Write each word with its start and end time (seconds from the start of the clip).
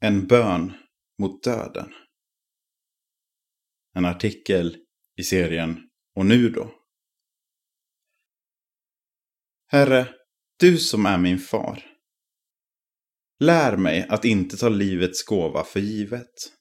En 0.00 0.26
bön 0.26 0.72
mot 1.18 1.42
döden. 1.42 1.92
En 3.94 4.04
artikel 4.04 4.76
i 5.16 5.22
serien 5.22 5.88
Och 6.14 6.26
nu 6.26 6.48
då? 6.48 6.74
Herre, 9.66 10.14
du 10.58 10.78
som 10.78 11.06
är 11.06 11.18
min 11.18 11.38
far. 11.38 11.84
Lär 13.38 13.76
mig 13.76 14.06
att 14.08 14.24
inte 14.24 14.56
ta 14.56 14.68
livets 14.68 15.24
gåva 15.24 15.64
för 15.64 15.80
givet. 15.80 16.52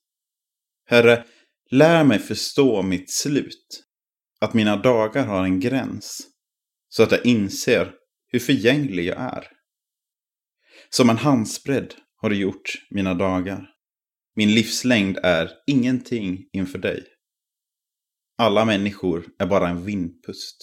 Herre, 0.86 1.26
lär 1.72 2.04
mig 2.04 2.20
förstå 2.20 2.82
mitt 2.82 3.12
slut. 3.12 3.84
Att 4.40 4.54
mina 4.54 4.78
dagar 4.78 5.26
har 5.26 5.44
en 5.44 5.60
gräns. 5.60 6.28
Så 6.90 7.04
att 7.04 7.12
jag 7.12 7.26
inser 7.26 7.94
hur 8.28 8.40
förgänglig 8.40 9.06
jag 9.06 9.18
är. 9.18 9.48
Som 10.90 11.10
en 11.10 11.18
handsbredd 11.18 11.96
har 12.26 12.30
du 12.30 12.38
gjort 12.38 12.74
mina 12.90 13.14
dagar. 13.14 13.70
Min 14.36 14.54
livslängd 14.54 15.18
är 15.24 15.52
ingenting 15.68 16.50
inför 16.54 16.80
dig. 16.80 17.06
Alla 18.38 18.66
människor 18.66 19.26
är 19.40 19.46
bara 19.46 19.70
en 19.70 19.86
vindpust, 19.86 20.58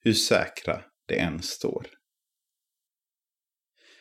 hur 0.00 0.12
säkra 0.12 0.82
det 1.08 1.18
än 1.18 1.42
står. 1.42 1.86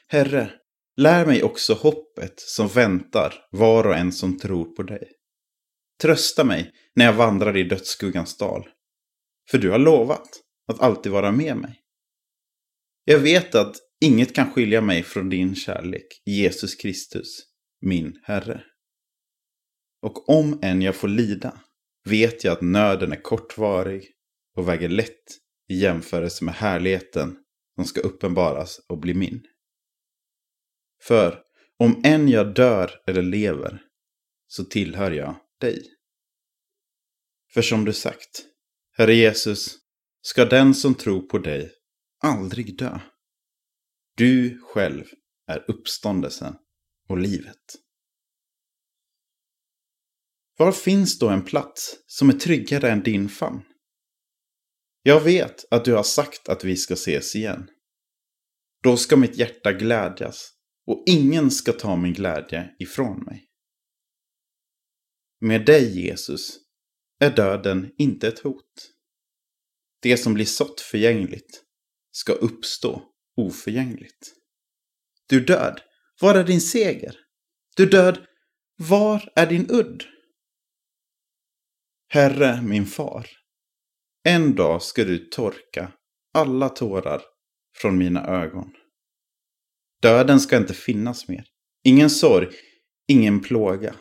Herre, 0.07 0.51
lär 0.97 1.25
mig 1.25 1.43
också 1.43 1.73
hoppet 1.73 2.33
som 2.39 2.67
väntar 2.67 3.33
var 3.51 3.87
och 3.87 3.95
en 3.95 4.11
som 4.11 4.39
tror 4.39 4.75
på 4.75 4.83
dig. 4.83 5.11
Trösta 6.01 6.43
mig 6.43 6.71
när 6.95 7.05
jag 7.05 7.13
vandrar 7.13 7.57
i 7.57 7.63
dödsskuggans 7.63 8.37
dal, 8.37 8.69
för 9.51 9.57
du 9.57 9.69
har 9.69 9.79
lovat 9.79 10.29
att 10.67 10.79
alltid 10.79 11.11
vara 11.11 11.31
med 11.31 11.57
mig. 11.57 11.81
Jag 13.03 13.19
vet 13.19 13.55
att 13.55 13.75
inget 14.01 14.35
kan 14.35 14.51
skilja 14.51 14.81
mig 14.81 15.03
från 15.03 15.29
din 15.29 15.55
kärlek, 15.55 16.21
Jesus 16.25 16.75
Kristus, 16.75 17.41
min 17.81 18.19
Herre. 18.23 18.63
Och 20.01 20.29
om 20.29 20.59
än 20.61 20.81
jag 20.81 20.95
får 20.95 21.07
lida 21.07 21.61
vet 22.05 22.43
jag 22.43 22.51
att 22.51 22.61
nöden 22.61 23.11
är 23.11 23.21
kortvarig 23.21 24.11
och 24.55 24.67
väger 24.67 24.89
lätt 24.89 25.37
i 25.69 25.75
jämförelse 25.75 26.43
med 26.43 26.53
härligheten 26.53 27.37
som 27.75 27.85
ska 27.85 28.01
uppenbaras 28.01 28.79
och 28.89 28.99
bli 28.99 29.13
min. 29.13 29.43
För 31.01 31.43
om 31.77 32.01
än 32.03 32.29
jag 32.29 32.53
dör 32.53 32.91
eller 33.07 33.21
lever 33.21 33.81
så 34.47 34.63
tillhör 34.63 35.11
jag 35.11 35.35
dig. 35.59 35.83
För 37.53 37.61
som 37.61 37.85
du 37.85 37.93
sagt, 37.93 38.45
Herre 38.97 39.15
Jesus, 39.15 39.77
ska 40.21 40.45
den 40.45 40.75
som 40.75 40.95
tror 40.95 41.21
på 41.21 41.37
dig 41.37 41.71
aldrig 42.23 42.77
dö. 42.77 42.99
Du 44.19 44.59
själv 44.61 45.05
är 45.47 45.71
uppståndelsen 45.71 46.55
och 47.09 47.17
livet. 47.17 47.63
Var 50.57 50.71
finns 50.71 51.19
då 51.19 51.29
en 51.29 51.45
plats 51.45 51.97
som 52.07 52.29
är 52.29 52.33
tryggare 52.33 52.91
än 52.91 53.03
din 53.03 53.29
famn? 53.29 53.61
Jag 55.03 55.21
vet 55.21 55.65
att 55.71 55.85
du 55.85 55.93
har 55.93 56.03
sagt 56.03 56.49
att 56.49 56.63
vi 56.63 56.75
ska 56.77 56.93
ses 56.93 57.35
igen. 57.35 57.69
Då 58.83 58.97
ska 58.97 59.17
mitt 59.17 59.37
hjärta 59.37 59.73
glädjas 59.73 60.51
och 60.87 61.03
ingen 61.07 61.51
ska 61.51 61.73
ta 61.73 61.95
min 61.95 62.13
glädje 62.13 62.75
ifrån 62.79 63.23
mig. 63.23 63.45
Med 65.41 65.65
dig, 65.65 66.05
Jesus, 66.05 66.57
är 67.19 67.35
döden 67.35 67.91
inte 67.97 68.27
ett 68.27 68.39
hot. 68.39 68.91
Det 70.01 70.17
som 70.17 70.33
blir 70.33 70.45
sått 70.45 70.81
förgängligt 70.81 71.63
ska 72.11 72.33
uppstå 72.33 73.08
oförgängligt. 73.45 74.33
Du 75.27 75.45
död, 75.45 75.81
var 76.21 76.35
är 76.35 76.43
din 76.43 76.61
seger? 76.61 77.15
Du 77.75 77.85
död, 77.85 78.25
var 78.77 79.31
är 79.35 79.47
din 79.47 79.71
udd? 79.71 80.03
Herre, 82.07 82.61
min 82.61 82.85
far, 82.85 83.27
en 84.23 84.55
dag 84.55 84.81
ska 84.81 85.03
du 85.03 85.17
torka 85.17 85.91
alla 86.33 86.69
tårar 86.69 87.21
från 87.75 87.97
mina 87.97 88.27
ögon. 88.27 88.71
Döden 90.01 90.39
ska 90.39 90.57
inte 90.57 90.73
finnas 90.73 91.27
mer. 91.27 91.45
Ingen 91.83 92.09
sorg, 92.09 92.49
ingen 93.07 93.41
plåga. 93.41 93.95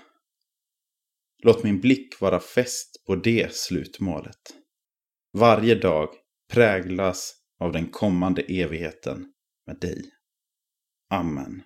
Låt 1.43 1.65
min 1.65 1.81
blick 1.81 2.21
vara 2.21 2.41
fäst 2.41 3.05
på 3.07 3.17
det 3.17 3.55
slutmålet. 3.55 4.55
Varje 5.33 5.75
dag 5.75 6.09
präglas 6.53 7.35
av 7.59 7.73
den 7.73 7.87
kommande 7.87 8.43
evigheten 8.43 9.33
med 9.67 9.81
dig. 9.81 10.11
Amen. 11.11 11.63